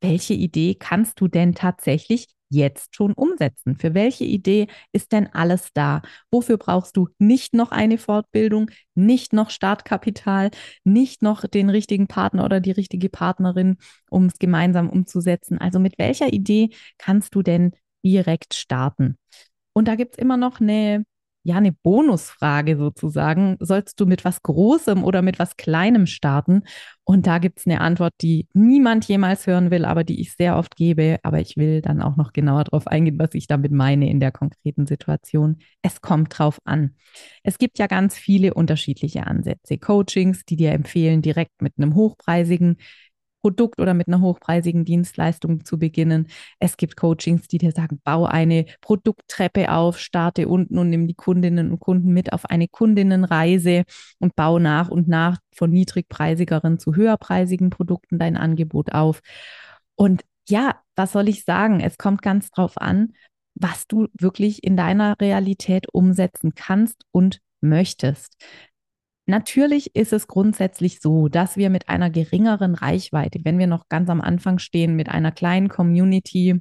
welche 0.01 0.34
Idee 0.34 0.75
kannst 0.75 1.22
du 1.22 1.28
denn 1.28 1.54
tatsächlich 1.56 2.28
jetzt 2.53 2.95
schon 2.95 3.13
umsetzen? 3.13 3.75
Für 3.77 3.94
welche 3.94 4.23
Idee 4.23 4.67
ist 4.91 5.11
denn 5.11 5.27
alles 5.33 5.69
da? 5.73 6.01
Wofür 6.31 6.57
brauchst 6.57 6.95
du 6.95 7.09
nicht 7.19 7.53
noch 7.53 7.71
eine 7.71 7.97
Fortbildung, 7.97 8.69
nicht 8.95 9.33
noch 9.33 9.50
Startkapital, 9.50 10.51
nicht 10.83 11.21
noch 11.21 11.47
den 11.47 11.69
richtigen 11.69 12.07
Partner 12.07 12.45
oder 12.45 12.59
die 12.59 12.71
richtige 12.71 13.09
Partnerin, 13.09 13.77
um 14.09 14.25
es 14.27 14.39
gemeinsam 14.39 14.89
umzusetzen? 14.89 15.57
Also 15.57 15.79
mit 15.79 15.97
welcher 15.97 16.31
Idee 16.31 16.69
kannst 16.97 17.35
du 17.35 17.41
denn 17.41 17.71
direkt 18.05 18.53
starten? 18.53 19.17
Und 19.73 19.88
da 19.88 19.95
gibt 19.95 20.13
es 20.13 20.19
immer 20.19 20.38
noch 20.38 20.61
eine 20.61 21.03
ja, 21.44 21.57
eine 21.57 21.74
Bonusfrage 21.74 22.78
sozusagen. 22.78 23.57
Sollst 23.60 24.00
du 24.00 24.06
mit 24.06 24.24
was 24.24 24.42
Großem 24.44 25.04
oder 25.04 25.22
mit 25.22 25.40
was 25.40 25.57
Kleinem 25.57 26.07
starten? 26.07 26.63
Und 27.04 27.28
da 27.28 27.38
gibt 27.40 27.60
es 27.60 27.68
eine 27.68 27.81
Antwort, 27.81 28.13
die 28.22 28.48
niemand 28.54 29.06
jemals 29.06 29.45
hören 29.45 29.69
will, 29.69 29.84
aber 29.84 30.06
die 30.06 30.22
ich 30.22 30.34
sehr 30.34 30.57
oft 30.57 30.75
gebe. 30.78 31.19
Aber 31.24 31.40
ich 31.42 31.57
will 31.57 31.81
dann 31.81 32.01
auch 32.01 32.16
noch 32.16 32.31
genauer 32.31 32.63
darauf 32.63 32.88
eingehen, 32.88 33.19
was 33.19 33.34
ich 33.34 33.48
damit 33.48 33.74
meine 33.74 34.10
in 34.10 34.22
der 34.22 34.31
konkreten 34.31 34.88
Situation. 34.88 35.57
Es 35.81 36.01
kommt 36.01 36.38
drauf 36.38 36.60
an. 36.63 36.95
Es 37.44 37.57
gibt 37.57 37.78
ja 37.78 37.88
ganz 37.88 38.18
viele 38.18 38.54
unterschiedliche 38.54 39.28
Ansätze. 39.28 39.78
Coachings, 39.78 40.45
die 40.45 40.56
dir 40.56 40.72
empfehlen, 40.72 41.22
direkt 41.22 41.62
mit 41.62 41.74
einem 41.78 41.95
hochpreisigen 41.95 42.78
Produkt 43.44 43.81
oder 43.81 43.94
mit 43.94 44.07
einer 44.07 44.22
hochpreisigen 44.22 44.86
Dienstleistung 44.86 45.66
zu 45.66 45.78
beginnen. 45.78 46.28
Es 46.60 46.78
gibt 46.78 46.95
Coachings, 46.95 47.50
die 47.50 47.57
dir 47.57 47.74
sagen, 47.74 48.00
bau 48.04 48.25
eine 48.25 48.66
Produkttreppe 48.80 49.69
auf, 49.69 50.00
starte 50.00 50.48
unten 50.48 50.78
und 50.78 50.90
nimm 50.90 51.07
die 51.07 51.13
Kundinnen 51.13 51.69
und 51.71 51.81
Kunden 51.81 52.14
mit 52.14 52.31
auf 52.31 52.45
eine 52.45 52.69
Kundinnenreise 52.69 53.83
und 54.19 54.35
bau 54.38 54.59
nach 54.59 54.88
und 54.90 55.09
nach 55.09 55.40
von 55.54 55.71
niedrigpreisigeren 55.71 56.80
zu 56.80 56.95
höherpreisigen 56.95 57.69
Produkten 57.69 58.18
dein 58.18 58.38
Angebot 58.38 58.94
auf. 58.94 59.19
Und 59.95 60.23
ja, 60.47 60.81
was 60.95 61.12
soll 61.12 61.28
ich 61.28 61.44
sagen? 61.44 61.81
Es 61.81 61.97
kommt 61.97 62.21
ganz 62.21 62.50
drauf 62.50 62.78
an, 62.78 63.14
was 63.56 63.88
du 63.88 64.07
wirklich 64.14 64.64
in 64.64 64.78
deiner 64.78 65.19
Realität 65.19 65.88
umsetzen 65.92 66.56
kannst 66.56 67.04
und 67.12 67.40
möchtest. 67.59 68.35
Natürlich 69.25 69.95
ist 69.95 70.11
es 70.11 70.27
grundsätzlich 70.27 70.99
so, 70.99 71.30
dass 71.30 71.56
wir 71.56 71.69
mit 71.69 71.87
einer 71.87 72.09
geringeren 72.09 72.75
Reichweite, 72.75 73.39
wenn 73.44 73.57
wir 73.57 73.68
noch 73.68 73.87
ganz 73.87 74.09
am 74.09 74.19
Anfang 74.19 74.59
stehen, 74.59 74.95
mit 74.95 75.07
einer 75.09 75.31
kleinen 75.31 75.69
Community 75.69 76.59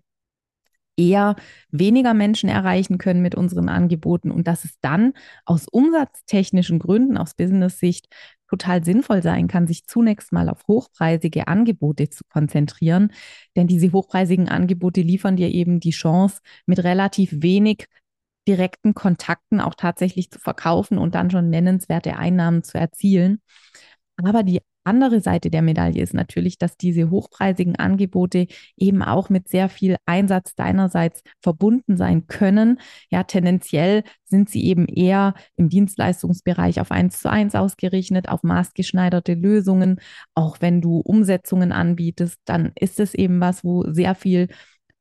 eher 0.97 1.37
weniger 1.71 2.15
Menschen 2.15 2.49
erreichen 2.49 2.99
können 2.99 3.23
mit 3.23 3.35
unseren 3.35 3.69
Angeboten 3.69 4.31
und 4.31 4.47
dass 4.47 4.65
es 4.65 4.79
dann 4.81 5.15
aus 5.45 5.67
umsatztechnischen 5.71 6.79
Gründen, 6.79 7.17
aus 7.17 7.35
Business-Sicht 7.35 8.09
total 8.49 8.85
sinnvoll 8.85 9.23
sein 9.23 9.49
kann, 9.49 9.67
sich 9.67 9.87
zunächst 9.87 10.33
mal 10.33 10.51
auf 10.51 10.61
hochpreisige 10.69 11.49
Angebote 11.49 12.11
zu 12.11 12.25
konzentrieren. 12.29 13.13
Denn 13.57 13.67
diese 13.67 13.91
hochpreisigen 13.93 14.49
Angebote 14.51 15.01
liefern 15.01 15.37
dir 15.37 15.49
eben 15.49 15.81
die 15.81 15.91
Chance, 15.91 16.41
mit 16.67 16.85
relativ 16.85 17.31
wenig 17.33 17.87
direkten 18.49 18.95
Kontakten 18.95 19.61
auch 19.61 19.75
tatsächlich 19.75 20.31
zu 20.31 20.39
verkaufen 20.39 20.99
und 20.99 21.15
dann 21.15 21.31
schon 21.31 21.51
nennenswerte 21.51 22.17
Einnahmen 22.17 22.63
zu 22.63 22.79
erzielen. 22.79 23.41
Aber 24.17 24.43
die 24.43 24.61
andere 24.85 25.21
Seite 25.21 25.51
der 25.51 25.63
Medaille 25.63 26.03
ist 26.03 26.15
natürlich, 26.15 26.59
dass 26.59 26.77
diese 26.77 27.11
hochpreisigen 27.11 27.77
Angebote 27.77 28.47
eben 28.77 29.03
auch 29.03 29.29
mit 29.31 29.49
sehr 29.49 29.69
viel 29.69 29.97
Einsatz 30.07 30.55
deinerseits 30.55 31.23
verbunden 31.41 31.97
sein 31.97 32.27
können. 32.27 32.81
Ja, 33.11 33.23
tendenziell 33.23 34.03
sind 34.25 34.51
sie 34.51 34.65
eben 34.65 34.87
eher 34.87 35.35
im 35.57 35.69
Dienstleistungsbereich 35.69 36.81
auf 36.81 36.91
eins 36.91 37.21
zu 37.21 37.31
eins 37.31 37.55
ausgerichtet, 37.55 38.29
auf 38.29 38.43
maßgeschneiderte 38.43 39.35
Lösungen. 39.35 40.01
Auch 40.35 40.57
wenn 40.61 40.81
du 40.81 40.99
Umsetzungen 40.99 41.73
anbietest, 41.73 42.39
dann 42.45 42.73
ist 42.75 42.99
es 42.99 43.15
eben 43.15 43.41
was, 43.41 43.65
wo 43.65 43.85
sehr 43.93 44.15
viel 44.15 44.49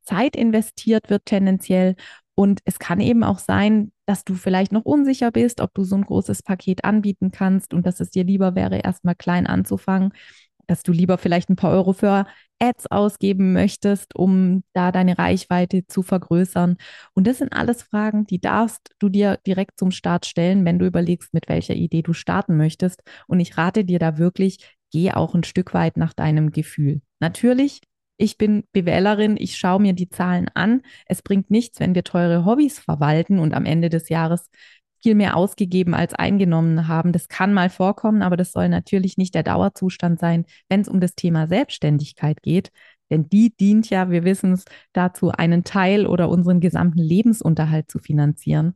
Zeit 0.03 0.35
investiert 0.35 1.09
wird 1.09 1.25
tendenziell 1.25 1.95
und 2.35 2.61
es 2.65 2.79
kann 2.79 2.99
eben 2.99 3.23
auch 3.23 3.39
sein, 3.39 3.91
dass 4.05 4.23
du 4.23 4.35
vielleicht 4.35 4.71
noch 4.71 4.85
unsicher 4.85 5.31
bist, 5.31 5.61
ob 5.61 5.73
du 5.73 5.83
so 5.83 5.95
ein 5.95 6.03
großes 6.03 6.43
Paket 6.43 6.83
anbieten 6.85 7.31
kannst 7.31 7.73
und 7.73 7.85
dass 7.85 7.99
es 7.99 8.09
dir 8.09 8.23
lieber 8.23 8.55
wäre, 8.55 8.79
erstmal 8.79 9.15
klein 9.15 9.47
anzufangen. 9.47 10.13
dass 10.67 10.83
du 10.83 10.93
lieber 10.93 11.17
vielleicht 11.17 11.49
ein 11.49 11.55
paar 11.57 11.71
Euro 11.71 11.91
für 11.93 12.25
Ads 12.59 12.87
ausgeben 12.91 13.53
möchtest, 13.53 14.15
um 14.15 14.63
da 14.73 14.91
deine 14.91 15.17
Reichweite 15.17 15.85
zu 15.87 16.03
vergrößern. 16.03 16.77
Und 17.13 17.27
das 17.27 17.39
sind 17.39 17.53
alles 17.53 17.83
Fragen, 17.83 18.25
die 18.25 18.39
darfst 18.39 18.91
du 18.99 19.09
dir 19.09 19.37
direkt 19.45 19.77
zum 19.79 19.91
Start 19.91 20.25
stellen, 20.25 20.63
wenn 20.63 20.79
du 20.79 20.85
überlegst, 20.85 21.33
mit 21.33 21.49
welcher 21.49 21.73
Idee 21.73 22.03
du 22.03 22.13
starten 22.13 22.55
möchtest. 22.57 23.01
Und 23.27 23.39
ich 23.39 23.57
rate 23.57 23.83
dir 23.83 23.99
da 23.99 24.17
wirklich, 24.17 24.77
geh 24.91 25.11
auch 25.11 25.35
ein 25.35 25.43
Stück 25.43 25.73
weit 25.73 25.97
nach 25.97 26.13
deinem 26.13 26.51
Gefühl. 26.51 27.01
Natürlich 27.19 27.81
ich 28.21 28.37
bin 28.37 28.63
BWLerin, 28.71 29.35
ich 29.37 29.57
schaue 29.57 29.81
mir 29.81 29.93
die 29.93 30.09
Zahlen 30.09 30.47
an. 30.53 30.83
Es 31.07 31.23
bringt 31.23 31.49
nichts, 31.49 31.79
wenn 31.79 31.95
wir 31.95 32.03
teure 32.03 32.45
Hobbys 32.45 32.79
verwalten 32.79 33.39
und 33.39 33.53
am 33.53 33.65
Ende 33.65 33.89
des 33.89 34.09
Jahres 34.09 34.49
viel 35.01 35.15
mehr 35.15 35.35
ausgegeben 35.35 35.95
als 35.95 36.13
eingenommen 36.13 36.87
haben. 36.87 37.11
Das 37.13 37.27
kann 37.27 37.51
mal 37.53 37.71
vorkommen, 37.71 38.21
aber 38.21 38.37
das 38.37 38.51
soll 38.51 38.69
natürlich 38.69 39.17
nicht 39.17 39.33
der 39.33 39.41
Dauerzustand 39.41 40.19
sein, 40.19 40.45
wenn 40.69 40.81
es 40.81 40.87
um 40.87 40.99
das 40.99 41.15
Thema 41.15 41.47
Selbstständigkeit 41.47 42.43
geht. 42.43 42.69
Denn 43.09 43.27
die 43.27 43.55
dient 43.55 43.89
ja, 43.89 44.11
wir 44.11 44.23
wissen 44.23 44.53
es, 44.53 44.65
dazu, 44.93 45.31
einen 45.31 45.63
Teil 45.63 46.05
oder 46.05 46.29
unseren 46.29 46.59
gesamten 46.59 46.99
Lebensunterhalt 46.99 47.89
zu 47.89 47.97
finanzieren. 47.97 48.75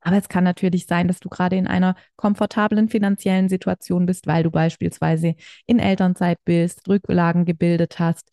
Aber 0.00 0.16
es 0.18 0.28
kann 0.28 0.44
natürlich 0.44 0.86
sein, 0.86 1.08
dass 1.08 1.18
du 1.18 1.28
gerade 1.28 1.56
in 1.56 1.66
einer 1.66 1.96
komfortablen 2.14 2.88
finanziellen 2.88 3.48
Situation 3.48 4.06
bist, 4.06 4.28
weil 4.28 4.44
du 4.44 4.50
beispielsweise 4.52 5.34
in 5.66 5.80
Elternzeit 5.80 6.38
bist, 6.44 6.88
Rücklagen 6.88 7.44
gebildet 7.44 7.98
hast 7.98 8.30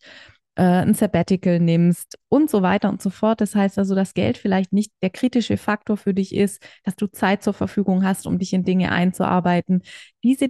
äh, 0.56 0.62
ein 0.62 0.94
Sabbatical 0.94 1.60
nimmst 1.60 2.18
und 2.28 2.50
so 2.50 2.62
weiter 2.62 2.88
und 2.88 3.02
so 3.02 3.10
fort. 3.10 3.40
Das 3.40 3.54
heißt 3.54 3.78
also, 3.78 3.94
dass 3.94 4.14
Geld 4.14 4.36
vielleicht 4.38 4.72
nicht 4.72 4.92
der 5.02 5.10
kritische 5.10 5.56
Faktor 5.56 5.96
für 5.96 6.14
dich 6.14 6.34
ist, 6.34 6.62
dass 6.84 6.96
du 6.96 7.06
Zeit 7.06 7.42
zur 7.42 7.54
Verfügung 7.54 8.04
hast, 8.04 8.26
um 8.26 8.38
dich 8.38 8.52
in 8.52 8.64
Dinge 8.64 8.92
einzuarbeiten. 8.92 9.82
Diese, 10.22 10.48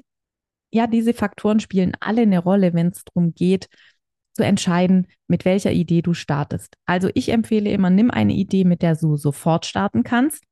ja, 0.73 0.87
diese 0.87 1.14
Faktoren 1.14 1.61
spielen 1.61 1.92
alle 2.00 2.23
eine 2.23 2.38
Rolle, 2.38 2.75
wenn 2.75 2.88
es 2.88 3.04
darum 3.04 3.35
geht, 3.35 3.68
zu 4.35 4.44
entscheiden, 4.44 5.09
mit 5.28 5.44
welcher 5.44 5.73
Idee 5.73 6.02
du 6.02 6.14
startest. 6.14 6.76
Also 6.87 7.11
ich 7.14 7.28
empfehle 7.28 7.71
immer, 7.71 7.90
nimm 7.90 8.11
eine 8.11 8.32
Idee, 8.32 8.64
mit 8.64 8.82
der 8.82 8.97
du 8.97 9.16
sofort 9.16 9.66
starten 9.66 10.04
kannst 10.04 10.42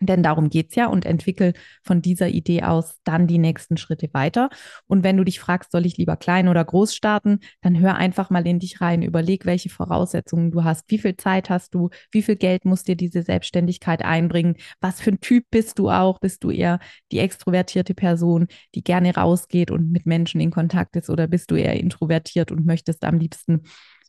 denn 0.00 0.22
darum 0.22 0.50
geht 0.50 0.70
es 0.70 0.76
ja. 0.76 0.86
Und 0.86 1.06
entwickel 1.06 1.52
von 1.82 2.02
dieser 2.02 2.28
Idee 2.28 2.62
aus 2.62 2.96
dann 3.04 3.26
die 3.26 3.38
nächsten 3.38 3.76
Schritte 3.76 4.08
weiter. 4.12 4.50
Und 4.86 5.02
wenn 5.02 5.16
du 5.16 5.24
dich 5.24 5.40
fragst, 5.40 5.72
soll 5.72 5.86
ich 5.86 5.96
lieber 5.96 6.16
klein 6.16 6.48
oder 6.48 6.64
groß 6.64 6.94
starten, 6.94 7.40
dann 7.62 7.78
hör 7.78 7.96
einfach 7.96 8.30
mal 8.30 8.46
in 8.46 8.58
dich 8.58 8.80
rein, 8.80 9.02
überleg, 9.02 9.46
welche 9.46 9.70
Voraussetzungen 9.70 10.50
du 10.50 10.64
hast, 10.64 10.84
wie 10.88 10.98
viel 10.98 11.16
Zeit 11.16 11.50
hast 11.50 11.74
du, 11.74 11.90
wie 12.10 12.22
viel 12.22 12.36
Geld 12.36 12.64
muss 12.64 12.82
dir 12.82 12.96
diese 12.96 13.22
Selbstständigkeit 13.22 14.04
einbringen, 14.04 14.56
was 14.80 15.00
für 15.00 15.10
ein 15.10 15.20
Typ 15.20 15.44
bist 15.50 15.78
du 15.78 15.90
auch, 15.90 16.18
bist 16.20 16.44
du 16.44 16.50
eher 16.50 16.78
die 17.12 17.18
extrovertierte 17.18 17.94
Person, 17.94 18.46
die 18.74 18.84
gerne 18.84 19.14
rausgeht 19.14 19.70
und 19.70 19.90
mit 19.90 20.06
Menschen 20.06 20.40
in 20.40 20.50
Kontakt 20.50 20.96
ist? 20.96 21.10
Oder 21.10 21.26
bist 21.26 21.50
du 21.50 21.56
eher 21.56 21.74
introvertiert 21.74 22.52
und 22.52 22.66
möchtest 22.66 23.04
am 23.04 23.18
liebsten 23.18 23.62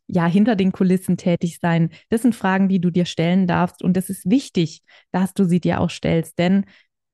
ja 0.08 0.26
hinter 0.28 0.56
den 0.56 0.72
Kulissen 0.72 1.18
tätig 1.18 1.60
sein? 1.62 1.90
Das 2.10 2.22
sind 2.22 2.36
Fragen, 2.36 2.70
die 2.70 2.80
du 2.80 2.92
dir 2.92 3.06
stellen 3.06 3.48
darfst 3.48 3.84
und 3.84 3.98
es 3.98 4.10
ist 4.10 4.30
wichtig, 4.30 4.82
dass 5.12 5.34
du 5.34 5.46
sie 5.46 5.60
dir 5.60 5.82
auch 5.82 5.90
stellst, 5.90 6.38
denn 6.40 6.66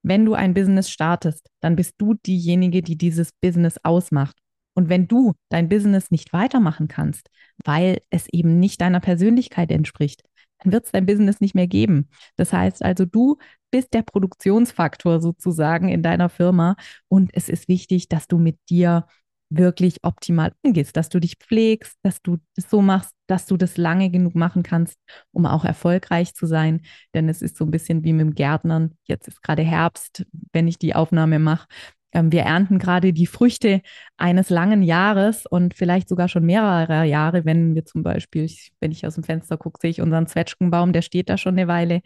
wenn 0.04 0.26
du 0.26 0.34
ein 0.34 0.54
Business 0.54 0.90
startest, 0.90 1.50
dann 1.60 1.76
bist 1.76 1.96
du 1.98 2.16
diejenige, 2.16 2.82
die 2.82 2.98
dieses 2.98 3.32
Business 3.34 3.80
ausmacht. 3.84 4.36
Und 4.74 4.90
wenn 4.90 5.08
du 5.08 5.34
dein 5.50 5.70
Business 5.70 6.12
nicht 6.12 6.34
weitermachen 6.34 6.88
kannst, 6.88 7.30
weil 7.64 8.00
es 8.10 8.28
eben 8.32 8.60
nicht 8.60 8.82
deiner 8.82 9.00
Persönlichkeit 9.00 9.70
entspricht, 9.72 10.24
dann 10.60 10.72
wird 10.72 10.86
es 10.86 10.92
dein 10.92 11.06
Business 11.06 11.42
nicht 11.42 11.56
mehr 11.56 11.68
geben. 11.68 12.10
Das 12.36 12.54
heißt 12.54 12.84
also, 12.84 13.06
du 13.06 13.38
bist 13.72 13.94
der 13.94 14.04
Produktionsfaktor 14.04 15.22
sozusagen 15.22 15.90
in 15.90 16.04
deiner 16.04 16.30
Firma 16.30 16.76
und 17.08 17.32
es 17.34 17.50
ist 17.50 17.68
wichtig, 17.68 18.10
dass 18.10 18.28
du 18.28 18.38
mit 18.38 18.58
dir 18.70 19.06
wirklich 19.51 19.98
optimal 20.03 20.53
umgehst, 20.63 20.96
dass 20.98 21.10
du 21.10 21.20
dich 21.20 21.36
pflegst, 21.38 21.98
dass 22.03 22.22
du 22.22 22.38
das 22.55 22.70
so 22.70 22.81
machst, 22.81 23.13
dass 23.27 23.46
du 23.46 23.58
das 23.58 23.77
lange 23.77 24.10
genug 24.10 24.34
machen 24.34 24.63
kannst, 24.63 24.98
um 25.31 25.46
auch 25.46 25.65
erfolgreich 25.65 26.34
zu 26.34 26.46
sein. 26.46 26.81
Denn 27.13 27.29
es 27.29 27.41
ist 27.41 27.58
so 27.58 27.65
ein 27.65 27.72
bisschen 27.72 28.03
wie 28.03 28.13
mit 28.13 28.22
dem 28.22 28.36
Gärtnern. 28.36 28.98
Jetzt 29.03 29.27
ist 29.27 29.43
gerade 29.43 29.62
Herbst, 29.63 30.25
wenn 30.53 30.67
ich 30.67 30.79
die 30.79 30.96
Aufnahme 30.96 31.38
mache. 31.38 31.67
Ähm, 32.13 32.31
wir 32.31 32.41
ernten 32.43 32.79
gerade 32.79 33.13
die 33.13 33.27
Früchte 33.27 33.81
eines 34.17 34.50
langen 34.50 34.84
Jahres 34.84 35.46
und 35.46 35.74
vielleicht 35.74 36.10
sogar 36.10 36.27
schon 36.27 36.46
mehrerer 36.46 37.03
Jahre, 37.03 37.46
wenn 37.46 37.75
wir 37.75 37.86
zum 37.86 38.03
Beispiel, 38.03 38.50
wenn 38.79 38.91
ich 38.91 39.05
aus 39.05 39.15
dem 39.15 39.24
Fenster 39.24 39.58
gucke, 39.58 39.79
sehe 39.81 39.91
ich 39.91 40.01
unseren 40.01 40.27
Zwetschgenbaum, 40.27 40.93
der 40.93 41.01
steht 41.01 41.29
da 41.29 41.38
schon 41.38 41.55
eine 41.58 41.67
Weile. 41.67 42.01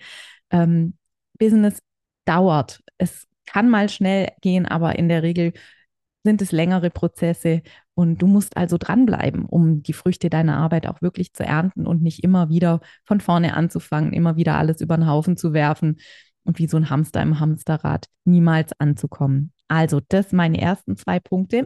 Ähm, 0.51 0.97
Business 1.37 1.79
dauert. 2.25 2.81
Es 2.97 3.27
kann 3.45 3.69
mal 3.69 3.89
schnell 3.89 4.29
gehen, 4.41 4.65
aber 4.65 4.97
in 4.97 5.09
der 5.09 5.23
Regel 5.23 5.53
sind 6.25 6.41
es 6.41 6.51
längere 6.51 6.89
Prozesse 6.89 7.61
und 7.93 8.21
du 8.21 8.27
musst 8.27 8.57
also 8.57 8.77
dranbleiben, 8.77 9.45
um 9.45 9.81
die 9.83 9.93
Früchte 9.93 10.29
deiner 10.29 10.57
Arbeit 10.57 10.87
auch 10.87 11.01
wirklich 11.01 11.33
zu 11.33 11.43
ernten 11.43 11.87
und 11.87 12.01
nicht 12.01 12.23
immer 12.23 12.49
wieder 12.49 12.81
von 13.05 13.21
vorne 13.21 13.53
anzufangen, 13.55 14.11
immer 14.11 14.35
wieder 14.35 14.57
alles 14.57 14.81
über 14.81 14.97
den 14.97 15.07
Haufen 15.07 15.37
zu 15.37 15.53
werfen 15.53 15.97
und 16.43 16.59
wie 16.59 16.67
so 16.67 16.75
ein 16.75 16.89
Hamster 16.89 17.21
im 17.21 17.39
Hamsterrad 17.39 18.07
niemals 18.25 18.71
anzukommen. 18.79 19.53
Also, 19.67 20.01
das 20.09 20.31
meine 20.33 20.59
ersten 20.59 20.97
zwei 20.97 21.19
Punkte. 21.19 21.65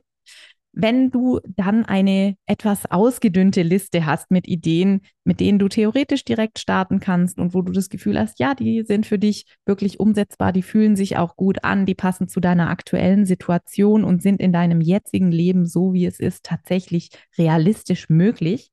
Wenn 0.71 1.09
du 1.09 1.39
dann 1.47 1.83
eine 1.85 2.35
etwas 2.45 2.89
ausgedünnte 2.89 3.63
Liste 3.63 4.05
hast 4.05 4.29
mit 4.29 4.47
Ideen, 4.47 5.01
mit 5.23 5.39
denen 5.39 5.57
du 5.57 5.67
theoretisch 5.67 6.23
direkt 6.23 6.59
starten 6.59 6.99
kannst 6.99 7.39
und 7.39 7.53
wo 7.53 7.61
du 7.63 7.71
das 7.71 7.89
Gefühl 7.89 8.19
hast, 8.19 8.39
ja, 8.39 8.53
die 8.53 8.83
sind 8.83 9.07
für 9.07 9.17
dich 9.17 9.45
wirklich 9.65 9.99
umsetzbar, 9.99 10.53
die 10.53 10.61
fühlen 10.61 10.95
sich 10.95 11.17
auch 11.17 11.35
gut 11.35 11.63
an, 11.63 11.87
die 11.87 11.95
passen 11.95 12.27
zu 12.27 12.39
deiner 12.39 12.69
aktuellen 12.69 13.25
Situation 13.25 14.03
und 14.03 14.21
sind 14.21 14.39
in 14.39 14.53
deinem 14.53 14.79
jetzigen 14.79 15.31
Leben, 15.31 15.65
so 15.65 15.93
wie 15.93 16.05
es 16.05 16.19
ist, 16.19 16.45
tatsächlich 16.45 17.09
realistisch 17.37 18.07
möglich, 18.09 18.71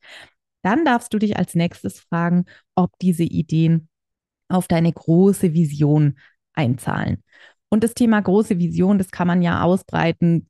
dann 0.62 0.84
darfst 0.84 1.14
du 1.14 1.18
dich 1.18 1.38
als 1.38 1.54
nächstes 1.54 2.00
fragen, 2.00 2.44
ob 2.74 2.98
diese 3.00 3.24
Ideen 3.24 3.88
auf 4.48 4.68
deine 4.68 4.92
große 4.92 5.54
Vision 5.54 6.18
einzahlen. 6.52 7.22
Und 7.68 7.84
das 7.84 7.94
Thema 7.94 8.20
große 8.20 8.58
Vision, 8.58 8.98
das 8.98 9.10
kann 9.10 9.26
man 9.26 9.42
ja 9.42 9.62
ausbreiten 9.62 10.48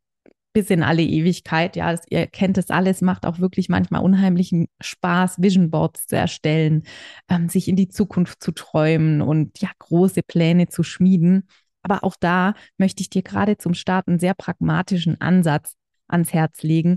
bis 0.57 0.71
in 0.71 0.83
alle 0.83 1.03
Ewigkeit. 1.03 1.77
Ja, 1.77 1.93
das, 1.93 2.07
ihr 2.09 2.27
kennt 2.27 2.57
es 2.57 2.71
alles, 2.71 3.03
macht 3.03 3.27
auch 3.27 3.41
wirklich 3.41 3.69
manchmal 3.69 4.03
unheimlichen 4.03 4.69
Spaß, 4.81 5.43
Vision 5.43 5.71
Boards 5.71 6.07
zu 6.07 6.17
erstellen, 6.17 6.85
ähm, 7.29 7.51
sich 7.51 7.69
in 7.69 7.77
die 7.77 7.89
Zukunft 7.91 8.43
zu 8.43 8.53
träumen 8.53 9.21
und 9.21 9.61
ja, 9.61 9.69
große 9.79 10.23
Pläne 10.23 10.69
zu 10.69 10.83
schmieden. 10.83 11.47
Aber 11.83 12.05
auch 12.05 12.17
da 12.19 12.55
möchte 12.79 13.03
ich 13.03 13.11
dir 13.11 13.21
gerade 13.23 13.59
zum 13.59 13.75
Start 13.75 14.09
einen 14.09 14.19
sehr 14.19 14.33
pragmatischen 14.33 15.21
Ansatz 15.21 15.75
ans 16.09 16.33
Herz 16.33 16.63
legen, 16.63 16.97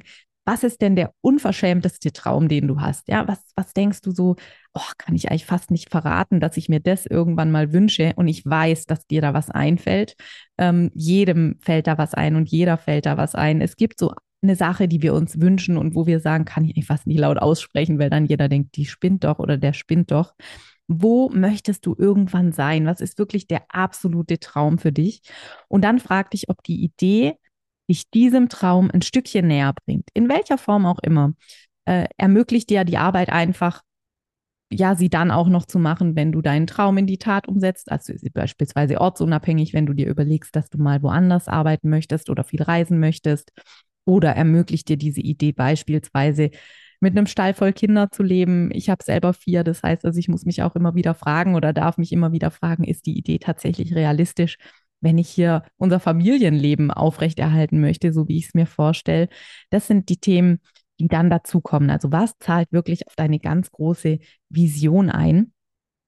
was 0.50 0.64
ist 0.64 0.82
denn 0.82 0.96
der 0.96 1.14
unverschämteste 1.22 2.12
Traum, 2.12 2.48
den 2.48 2.68
du 2.68 2.82
hast? 2.82 3.08
Ja, 3.08 3.28
was, 3.28 3.40
was 3.56 3.72
denkst 3.74 4.02
du 4.02 4.10
so, 4.10 4.36
oh, 4.74 4.92
kann 4.98 5.14
ich 5.14 5.30
eigentlich 5.30 5.46
fast 5.46 5.70
nicht 5.70 5.92
verraten, 5.92 6.40
dass 6.40 6.58
ich 6.58 6.70
mir 6.70 6.80
das 6.80 7.06
irgendwann 7.06 7.52
mal 7.52 7.72
wünsche 7.72 8.14
und 8.16 8.28
ich 8.28 8.44
weiß, 8.48 8.88
dass 8.88 9.06
dir 9.06 9.22
da 9.22 9.36
was 9.36 9.52
einfällt. 9.52 10.16
Ähm, 10.58 10.90
jedem 10.96 11.60
fällt 11.62 11.86
da 11.86 12.00
was 12.00 12.16
ein 12.16 12.36
und 12.36 12.50
jeder 12.50 12.80
fällt 12.80 13.06
da 13.06 13.16
was 13.16 13.36
ein. 13.36 13.62
Es 13.62 13.76
gibt 13.76 14.00
so 14.00 14.12
eine 14.42 14.56
Sache, 14.56 14.88
die 14.88 15.04
wir 15.04 15.14
uns 15.14 15.40
wünschen 15.40 15.78
und 15.78 15.94
wo 15.94 16.08
wir 16.08 16.20
sagen, 16.20 16.46
kann 16.46 16.66
ich 16.66 16.72
eigentlich 16.72 16.88
fast 16.88 17.06
nicht 17.06 17.20
laut 17.20 17.38
aussprechen, 17.38 18.00
weil 18.00 18.10
dann 18.10 18.26
jeder 18.26 18.50
denkt, 18.50 18.76
die 18.76 18.86
spinnt 18.86 19.26
doch 19.26 19.38
oder 19.38 19.56
der 19.56 19.74
spinnt 19.74 20.10
doch. 20.10 20.34
Wo 20.88 21.30
möchtest 21.30 21.86
du 21.86 21.96
irgendwann 21.96 22.54
sein? 22.54 22.88
Was 22.88 23.02
ist 23.02 23.20
wirklich 23.20 23.46
der 23.46 23.66
absolute 23.70 24.40
Traum 24.40 24.80
für 24.80 24.92
dich? 24.92 25.22
Und 25.68 25.84
dann 25.84 26.00
frag 26.00 26.32
dich, 26.32 26.50
ob 26.50 26.64
die 26.64 26.84
Idee 26.84 27.36
dich 27.90 28.10
diesem 28.12 28.50
Traum 28.50 28.90
ein 28.94 29.02
Stückchen 29.02 29.48
näher 29.48 29.74
bringt, 29.86 30.10
in 30.14 30.30
welcher 30.30 30.58
Form 30.58 30.86
auch 30.86 31.00
immer, 31.00 31.34
äh, 31.86 32.06
ermöglicht 32.18 32.70
dir 32.70 32.84
die 32.86 32.98
Arbeit 32.98 33.30
einfach, 33.30 33.82
ja, 34.72 34.96
sie 34.96 35.10
dann 35.10 35.32
auch 35.32 35.50
noch 35.50 35.66
zu 35.66 35.80
machen, 35.80 36.16
wenn 36.16 36.32
du 36.32 36.42
deinen 36.42 36.68
Traum 36.68 36.98
in 36.98 37.08
die 37.08 37.18
Tat 37.18 37.48
umsetzt, 37.48 37.92
also 37.92 38.14
beispielsweise 38.34 39.02
ortsunabhängig, 39.02 39.74
wenn 39.74 39.88
du 39.88 39.94
dir 39.94 40.08
überlegst, 40.08 40.56
dass 40.56 40.70
du 40.70 40.78
mal 40.78 41.02
woanders 41.02 41.48
arbeiten 41.48 41.90
möchtest 41.90 42.30
oder 42.30 42.44
viel 42.44 42.62
reisen 42.62 43.00
möchtest, 43.00 43.52
oder 44.06 44.32
ermöglicht 44.32 44.90
dir 44.90 44.98
diese 44.98 45.22
Idee 45.22 45.52
beispielsweise 45.52 46.50
mit 47.00 47.16
einem 47.16 47.28
Stall 47.28 47.54
voll 47.54 47.74
Kinder 47.74 48.12
zu 48.12 48.24
leben. 48.24 48.72
Ich 48.74 48.90
habe 48.90 49.04
selber 49.04 49.34
vier, 49.34 49.64
das 49.64 49.84
heißt 49.84 50.04
also, 50.06 50.20
ich 50.20 50.28
muss 50.28 50.46
mich 50.46 50.64
auch 50.64 50.76
immer 50.76 50.96
wieder 50.96 51.14
fragen 51.14 51.56
oder 51.56 51.74
darf 51.74 51.98
mich 51.98 52.12
immer 52.12 52.32
wieder 52.32 52.52
fragen, 52.52 52.84
ist 52.84 53.06
die 53.06 53.18
Idee 53.18 53.40
tatsächlich 53.40 53.96
realistisch? 53.96 54.58
Wenn 55.02 55.18
ich 55.18 55.30
hier 55.30 55.64
unser 55.78 56.00
Familienleben 56.00 56.92
aufrechterhalten 56.92 57.80
möchte, 57.80 58.14
so 58.14 58.28
wie 58.28 58.38
ich 58.38 58.48
es 58.48 58.54
mir 58.54 58.66
vorstelle. 58.66 59.30
Das 59.70 59.88
sind 59.88 60.10
die 60.10 60.18
Themen, 60.18 60.60
die 61.00 61.08
dann 61.08 61.30
dazukommen. 61.30 61.90
Also 61.90 62.12
was 62.12 62.38
zahlt 62.40 62.72
wirklich 62.72 63.08
auf 63.08 63.16
deine 63.16 63.40
ganz 63.40 63.72
große 63.72 64.20
Vision 64.50 65.10
ein? 65.10 65.54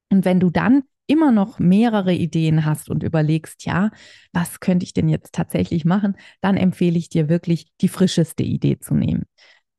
Und 0.10 0.26
wenn 0.26 0.40
du 0.40 0.50
dann 0.50 0.84
immer 1.08 1.32
noch 1.32 1.60
mehrere 1.60 2.14
Ideen 2.14 2.66
hast 2.66 2.90
und 2.90 3.04
überlegst, 3.04 3.66
ja, 3.66 3.92
was 4.34 4.60
könnte 4.60 4.86
ich 4.86 4.94
denn 4.94 5.10
jetzt 5.10 5.34
tatsächlich 5.34 5.84
machen, 5.84 6.16
dann 6.40 6.58
empfehle 6.58 6.98
ich 6.98 7.10
dir 7.10 7.28
wirklich, 7.28 7.68
die 7.82 7.90
frischeste 7.90 8.44
Idee 8.44 8.80
zu 8.80 8.94
nehmen. 8.94 9.24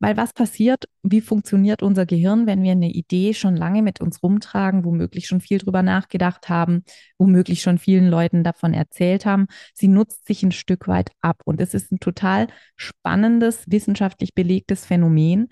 Weil 0.03 0.17
was 0.17 0.33
passiert, 0.33 0.89
wie 1.01 1.21
funktioniert 1.21 1.81
unser 1.81 2.05
Gehirn, 2.05 2.45
wenn 2.45 2.61
wir 2.61 2.73
eine 2.73 2.91
Idee 2.91 3.33
schon 3.33 3.55
lange 3.55 3.81
mit 3.81 4.01
uns 4.01 4.21
rumtragen, 4.21 4.83
womöglich 4.83 5.27
schon 5.27 5.39
viel 5.39 5.59
drüber 5.59 5.81
nachgedacht 5.81 6.49
haben, 6.49 6.83
womöglich 7.17 7.61
schon 7.61 7.77
vielen 7.77 8.09
Leuten 8.09 8.43
davon 8.43 8.73
erzählt 8.73 9.25
haben? 9.25 9.47
Sie 9.73 9.87
nutzt 9.87 10.27
sich 10.27 10.43
ein 10.43 10.51
Stück 10.51 10.89
weit 10.89 11.11
ab. 11.21 11.41
Und 11.45 11.61
es 11.61 11.73
ist 11.73 11.89
ein 11.93 12.01
total 12.01 12.47
spannendes, 12.75 13.63
wissenschaftlich 13.67 14.35
belegtes 14.35 14.85
Phänomen, 14.85 15.47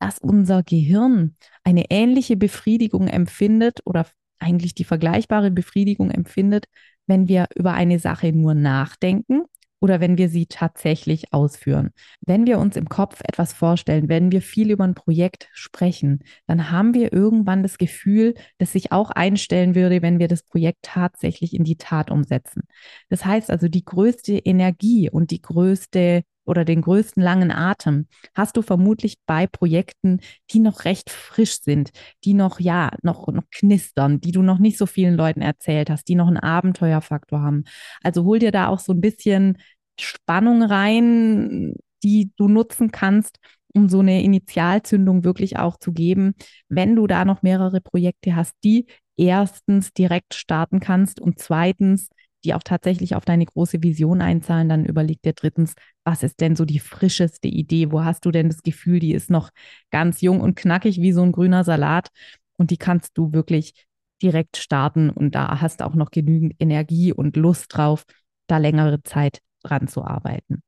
dass 0.00 0.18
unser 0.18 0.64
Gehirn 0.64 1.36
eine 1.62 1.84
ähnliche 1.88 2.36
Befriedigung 2.36 3.06
empfindet 3.06 3.82
oder 3.84 4.08
eigentlich 4.40 4.74
die 4.74 4.82
vergleichbare 4.82 5.52
Befriedigung 5.52 6.10
empfindet, 6.10 6.64
wenn 7.06 7.28
wir 7.28 7.46
über 7.54 7.74
eine 7.74 8.00
Sache 8.00 8.32
nur 8.32 8.54
nachdenken 8.54 9.42
oder 9.82 10.00
wenn 10.00 10.16
wir 10.16 10.28
sie 10.28 10.46
tatsächlich 10.46 11.32
ausführen. 11.34 11.90
Wenn 12.20 12.46
wir 12.46 12.58
uns 12.60 12.76
im 12.76 12.88
Kopf 12.88 13.20
etwas 13.24 13.52
vorstellen, 13.52 14.08
wenn 14.08 14.30
wir 14.30 14.40
viel 14.40 14.70
über 14.70 14.84
ein 14.84 14.94
Projekt 14.94 15.48
sprechen, 15.52 16.20
dann 16.46 16.70
haben 16.70 16.94
wir 16.94 17.12
irgendwann 17.12 17.64
das 17.64 17.78
Gefühl, 17.78 18.34
dass 18.58 18.72
sich 18.72 18.92
auch 18.92 19.10
einstellen 19.10 19.74
würde, 19.74 20.00
wenn 20.00 20.20
wir 20.20 20.28
das 20.28 20.44
Projekt 20.44 20.82
tatsächlich 20.82 21.52
in 21.52 21.64
die 21.64 21.76
Tat 21.76 22.12
umsetzen. 22.12 22.62
Das 23.08 23.24
heißt 23.24 23.50
also, 23.50 23.68
die 23.68 23.84
größte 23.84 24.34
Energie 24.34 25.10
und 25.10 25.32
die 25.32 25.42
größte 25.42 26.22
oder 26.44 26.64
den 26.64 26.82
größten 26.82 27.22
langen 27.22 27.50
Atem 27.50 28.06
hast 28.34 28.56
du 28.56 28.62
vermutlich 28.62 29.16
bei 29.26 29.46
Projekten, 29.46 30.20
die 30.50 30.58
noch 30.60 30.84
recht 30.84 31.10
frisch 31.10 31.60
sind, 31.62 31.90
die 32.24 32.34
noch, 32.34 32.60
ja, 32.60 32.90
noch, 33.02 33.28
noch 33.28 33.44
knistern, 33.50 34.20
die 34.20 34.32
du 34.32 34.42
noch 34.42 34.58
nicht 34.58 34.78
so 34.78 34.86
vielen 34.86 35.14
Leuten 35.14 35.40
erzählt 35.40 35.90
hast, 35.90 36.08
die 36.08 36.14
noch 36.14 36.28
einen 36.28 36.38
Abenteuerfaktor 36.38 37.40
haben. 37.40 37.64
Also 38.02 38.24
hol 38.24 38.38
dir 38.38 38.52
da 38.52 38.68
auch 38.68 38.80
so 38.80 38.92
ein 38.92 39.00
bisschen 39.00 39.58
Spannung 39.98 40.62
rein, 40.62 41.74
die 42.02 42.32
du 42.36 42.48
nutzen 42.48 42.90
kannst, 42.90 43.38
um 43.74 43.88
so 43.88 44.00
eine 44.00 44.22
Initialzündung 44.22 45.24
wirklich 45.24 45.58
auch 45.58 45.76
zu 45.78 45.92
geben, 45.92 46.34
wenn 46.68 46.96
du 46.96 47.06
da 47.06 47.24
noch 47.24 47.42
mehrere 47.42 47.80
Projekte 47.80 48.36
hast, 48.36 48.54
die 48.64 48.86
erstens 49.16 49.92
direkt 49.92 50.34
starten 50.34 50.80
kannst 50.80 51.20
und 51.20 51.38
zweitens 51.38 52.08
die 52.44 52.54
auch 52.54 52.62
tatsächlich 52.62 53.14
auf 53.14 53.24
deine 53.24 53.46
große 53.46 53.82
Vision 53.82 54.20
einzahlen, 54.20 54.68
dann 54.68 54.84
überleg 54.84 55.22
dir 55.22 55.32
drittens, 55.32 55.74
was 56.04 56.22
ist 56.22 56.40
denn 56.40 56.56
so 56.56 56.64
die 56.64 56.78
frischeste 56.78 57.48
Idee? 57.48 57.92
Wo 57.92 58.04
hast 58.04 58.24
du 58.24 58.30
denn 58.30 58.48
das 58.48 58.62
Gefühl, 58.62 58.98
die 58.98 59.12
ist 59.12 59.30
noch 59.30 59.50
ganz 59.90 60.20
jung 60.20 60.40
und 60.40 60.56
knackig 60.56 61.00
wie 61.00 61.12
so 61.12 61.22
ein 61.22 61.32
grüner 61.32 61.64
Salat 61.64 62.08
und 62.56 62.70
die 62.70 62.76
kannst 62.76 63.16
du 63.16 63.32
wirklich 63.32 63.86
direkt 64.22 64.56
starten 64.56 65.10
und 65.10 65.34
da 65.34 65.60
hast 65.60 65.80
du 65.80 65.86
auch 65.86 65.94
noch 65.94 66.10
genügend 66.10 66.54
Energie 66.58 67.12
und 67.12 67.36
Lust 67.36 67.76
drauf, 67.76 68.04
da 68.46 68.58
längere 68.58 69.02
Zeit 69.02 69.40
dran 69.62 69.88
zu 69.88 70.04
arbeiten. 70.04 70.62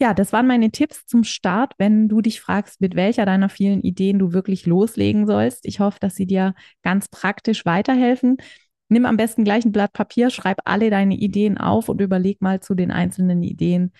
Ja, 0.00 0.14
das 0.14 0.32
waren 0.32 0.46
meine 0.46 0.70
Tipps 0.70 1.06
zum 1.06 1.24
Start, 1.24 1.72
wenn 1.76 2.08
du 2.08 2.20
dich 2.20 2.40
fragst, 2.40 2.80
mit 2.80 2.94
welcher 2.94 3.26
deiner 3.26 3.48
vielen 3.48 3.80
Ideen 3.80 4.20
du 4.20 4.32
wirklich 4.32 4.64
loslegen 4.64 5.26
sollst. 5.26 5.66
Ich 5.66 5.80
hoffe, 5.80 5.98
dass 6.00 6.14
sie 6.14 6.26
dir 6.26 6.54
ganz 6.82 7.08
praktisch 7.08 7.66
weiterhelfen. 7.66 8.36
Nimm 8.88 9.04
am 9.04 9.16
besten 9.16 9.44
gleich 9.44 9.64
ein 9.64 9.72
Blatt 9.72 9.92
Papier, 9.92 10.30
schreib 10.30 10.58
alle 10.64 10.90
deine 10.90 11.14
Ideen 11.14 11.58
auf 11.58 11.88
und 11.88 12.00
überleg 12.00 12.40
mal 12.40 12.60
zu 12.60 12.74
den 12.74 12.90
einzelnen 12.90 13.42
Ideen, 13.42 13.92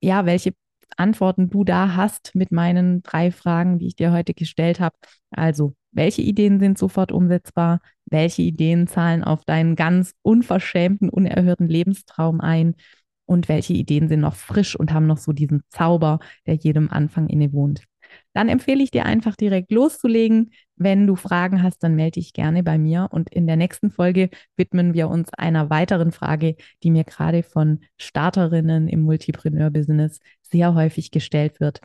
ja, 0.00 0.26
welche 0.26 0.54
Antworten 0.96 1.50
du 1.50 1.64
da 1.64 1.94
hast 1.94 2.34
mit 2.34 2.50
meinen 2.50 3.02
drei 3.02 3.30
Fragen, 3.30 3.78
die 3.78 3.88
ich 3.88 3.96
dir 3.96 4.12
heute 4.12 4.34
gestellt 4.34 4.80
habe. 4.80 4.96
Also, 5.30 5.74
welche 5.92 6.22
Ideen 6.22 6.60
sind 6.60 6.78
sofort 6.78 7.12
umsetzbar? 7.12 7.80
Welche 8.06 8.42
Ideen 8.42 8.86
zahlen 8.86 9.24
auf 9.24 9.44
deinen 9.44 9.76
ganz 9.76 10.14
unverschämten, 10.22 11.10
unerhörten 11.10 11.68
Lebenstraum 11.68 12.40
ein? 12.40 12.74
Und 13.26 13.48
welche 13.48 13.74
Ideen 13.74 14.08
sind 14.08 14.20
noch 14.20 14.36
frisch 14.36 14.74
und 14.74 14.92
haben 14.92 15.06
noch 15.06 15.18
so 15.18 15.32
diesen 15.32 15.62
Zauber, 15.68 16.18
der 16.46 16.54
jedem 16.54 16.90
Anfang 16.90 17.28
innewohnt? 17.28 17.84
Dann 18.32 18.48
empfehle 18.48 18.82
ich 18.82 18.90
dir 18.90 19.04
einfach 19.04 19.36
direkt 19.36 19.70
loszulegen. 19.70 20.52
Wenn 20.78 21.06
du 21.06 21.16
Fragen 21.16 21.62
hast, 21.62 21.82
dann 21.82 21.96
melde 21.96 22.20
dich 22.20 22.32
gerne 22.32 22.62
bei 22.62 22.78
mir. 22.78 23.08
Und 23.10 23.32
in 23.32 23.46
der 23.46 23.56
nächsten 23.56 23.90
Folge 23.90 24.30
widmen 24.56 24.94
wir 24.94 25.08
uns 25.08 25.32
einer 25.34 25.70
weiteren 25.70 26.12
Frage, 26.12 26.56
die 26.82 26.90
mir 26.90 27.04
gerade 27.04 27.42
von 27.42 27.80
Starterinnen 27.96 28.88
im 28.88 29.00
Multipreneur-Business 29.00 30.20
sehr 30.42 30.74
häufig 30.74 31.10
gestellt 31.10 31.60
wird. 31.60 31.80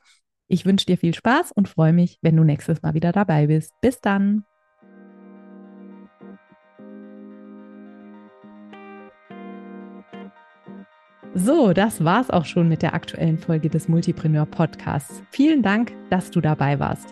Ich 0.48 0.66
wünsche 0.66 0.86
dir 0.86 0.98
viel 0.98 1.16
Spaß 1.16 1.52
und 1.52 1.68
freue 1.68 1.94
mich, 1.94 2.20
wenn 2.22 2.36
du 2.36 2.44
nächstes 2.44 2.82
Mal 2.84 2.94
wieder 2.94 3.12
dabei 3.12 3.48
bist. 3.48 3.74
Bis 3.82 4.00
dann. 4.00 4.44
So, 11.36 11.74
das 11.74 12.03
war's 12.03 12.29
auch 12.29 12.46
schon 12.46 12.70
mit 12.70 12.84
der 12.84 12.94
aktuellen 12.94 13.40
Folge 13.40 13.68
des 13.68 13.88
Multipreneur 13.88 14.46
Podcasts. 14.46 15.24
Vielen 15.32 15.64
Dank, 15.64 15.92
dass 16.12 16.29
du 16.29 16.42
dabei 16.42 16.79
warst. 16.79 17.12